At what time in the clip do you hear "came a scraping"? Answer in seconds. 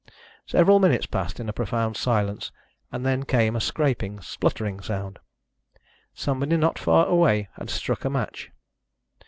3.25-4.19